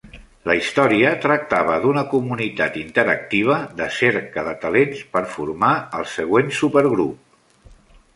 La 0.49 0.53
història 0.59 1.09
tractava 1.25 1.75
d'una 1.83 2.03
comunitat 2.13 2.79
interactiva 2.83 3.57
de 3.81 3.89
cerca 3.97 4.45
de 4.47 4.55
talents 4.65 5.03
per 5.17 5.23
formar 5.35 5.71
el 5.99 6.09
següent 6.15 6.51
Supergrup. 6.63 7.77